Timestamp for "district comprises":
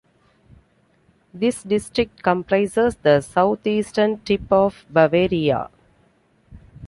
1.61-2.95